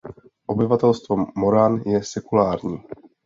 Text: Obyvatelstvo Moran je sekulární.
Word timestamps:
Obyvatelstvo 0.45 1.25
Moran 1.35 1.77
je 1.85 2.03
sekulární. 2.03 2.79